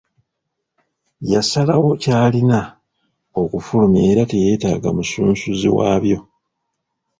Y'asalawo 1.31 1.89
ky'alina 2.01 2.59
okufulumya 3.41 4.01
era 4.11 4.23
teyeetaaga 4.31 4.89
musunsuzi 4.97 5.67
waabyo. 5.77 6.19